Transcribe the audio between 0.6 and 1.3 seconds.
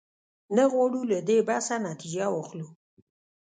غواړو له